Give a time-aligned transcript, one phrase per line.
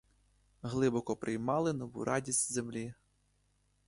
[0.63, 2.93] Глибоко приймали нову радість землі.